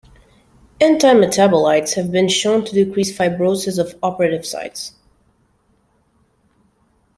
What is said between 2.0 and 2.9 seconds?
been shown to